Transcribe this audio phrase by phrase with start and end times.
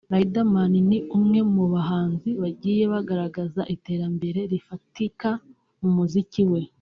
[0.15, 5.29] Riderman ni umwe mu bahanzi bagiye bagaragaza iterambere rifatika
[5.81, 6.61] mu muziki we